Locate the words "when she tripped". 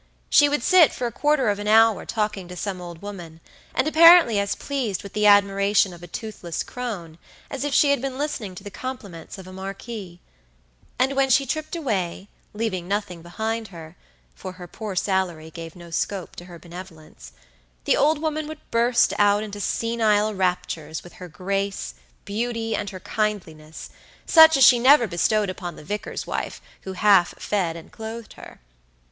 11.15-11.75